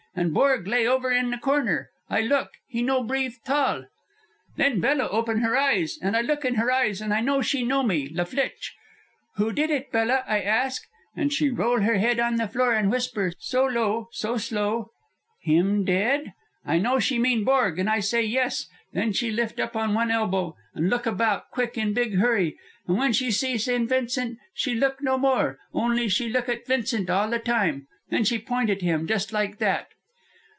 [0.13, 1.89] And Borg lay over in the corner.
[2.09, 2.49] I look.
[2.67, 3.85] He no breathe 'tall.
[4.57, 7.63] "Then Bella open her eyes, and I look in her eyes, and I know she
[7.63, 8.75] know me, La Flitche.
[9.37, 10.83] 'Who did it, Bella?' I ask.
[11.15, 14.89] And she roll her head on the floor and whisper, so low, so slow,
[15.43, 16.33] 'Him dead?'
[16.65, 18.67] I know she mean Borg, and I say yes.
[18.91, 22.97] Then she lift up on one elbow, and look about quick, in big hurry, and
[22.97, 27.39] when she see Vincent she look no more, only she look at Vincent all the
[27.39, 27.87] time.
[28.09, 29.87] Then she point at him, just like that."